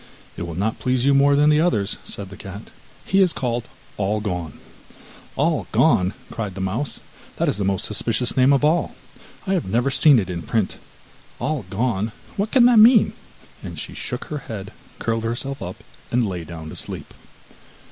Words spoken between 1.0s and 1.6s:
you more than